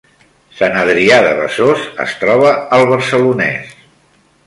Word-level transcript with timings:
Sant 0.59 0.77
Adrià 0.83 1.19
de 1.27 1.35
Besòs 1.41 1.85
es 2.07 2.17
troba 2.25 2.57
al 2.79 2.89
Barcelonès 2.97 3.81